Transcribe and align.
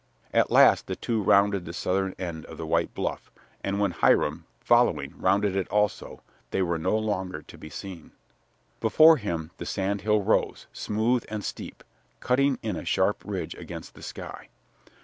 At 0.33 0.49
last 0.49 0.87
the 0.87 0.95
two 0.95 1.21
rounded 1.21 1.65
the 1.65 1.73
southern 1.73 2.15
end 2.17 2.43
of 2.47 2.57
the 2.57 2.65
white 2.65 2.91
bluff, 2.95 3.29
and 3.63 3.79
when 3.79 3.91
Hiram, 3.91 4.45
following, 4.59 5.13
rounded 5.15 5.55
it 5.55 5.67
also, 5.67 6.23
they 6.49 6.63
were 6.63 6.79
no 6.79 6.97
longer 6.97 7.43
to 7.43 7.55
be 7.55 7.69
seen. 7.69 8.11
Before 8.79 9.17
him 9.17 9.51
the 9.57 9.65
sand 9.67 10.01
hill 10.01 10.23
rose, 10.23 10.65
smooth 10.73 11.23
and 11.29 11.43
steep, 11.43 11.83
cutting 12.19 12.57
in 12.63 12.75
a 12.77 12.83
sharp 12.83 13.21
ridge 13.23 13.53
against 13.53 13.93
the 13.93 14.01
sky. 14.01 14.47